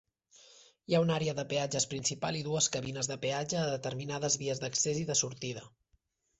Hi 0.91 0.95
ha 0.95 1.01
una 1.03 1.13
àrea 1.17 1.35
de 1.39 1.45
peatges 1.51 1.85
principal 1.91 2.39
i 2.41 2.41
dues 2.49 2.71
cabines 2.77 3.11
de 3.13 3.19
peatge 3.27 3.61
a 3.61 3.69
determinades 3.75 4.41
vies 4.47 4.67
d'accés 4.67 5.07
i 5.07 5.09
de 5.15 5.21
sortida. 5.25 5.67